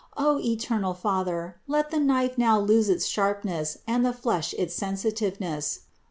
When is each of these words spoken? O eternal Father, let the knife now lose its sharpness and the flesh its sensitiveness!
O 0.17 0.39
eternal 0.39 0.95
Father, 0.95 1.57
let 1.67 1.91
the 1.91 1.99
knife 1.99 2.35
now 2.35 2.59
lose 2.59 2.89
its 2.89 3.05
sharpness 3.05 3.77
and 3.85 4.03
the 4.03 4.11
flesh 4.13 4.51
its 4.57 4.73
sensitiveness! 4.73 5.81